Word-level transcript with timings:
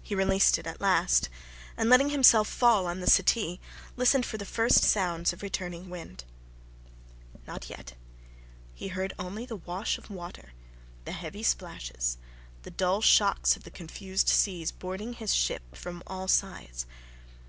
He 0.00 0.14
released 0.14 0.58
it 0.58 0.66
at 0.68 0.80
last, 0.80 1.28
and 1.76 1.90
letting 1.90 2.10
himself 2.10 2.46
fall 2.48 2.86
on 2.86 3.00
the 3.00 3.08
settee, 3.10 3.58
listened 3.96 4.24
for 4.24 4.36
the 4.38 4.44
first 4.44 4.84
sounds 4.84 5.32
of 5.32 5.42
returning 5.42 5.90
wind. 5.90 6.22
Not 7.48 7.68
yet. 7.68 7.94
He 8.74 8.86
heard 8.94 9.12
only 9.18 9.44
the 9.44 9.56
wash 9.56 9.98
of 9.98 10.08
water, 10.08 10.52
the 11.04 11.10
heavy 11.10 11.42
splashes, 11.42 12.16
the 12.62 12.70
dull 12.70 13.00
shocks 13.00 13.56
of 13.56 13.64
the 13.64 13.72
confused 13.72 14.28
seas 14.28 14.70
boarding 14.70 15.14
his 15.14 15.34
ship 15.34 15.74
from 15.74 16.04
all 16.06 16.28
sides. 16.28 16.86